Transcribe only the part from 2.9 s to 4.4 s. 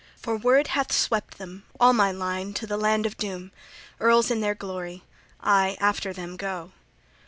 of doom, earls